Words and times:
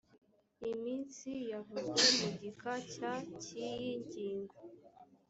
iminsi 0.71 1.29
yavuzwe 1.51 2.05
mu 2.19 2.29
gika 2.39 2.73
cya 2.93 3.13
cy 3.41 3.51
iyi 3.69 3.91
ngingo 4.05 4.57